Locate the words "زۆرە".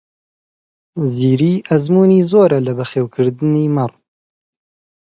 2.31-2.59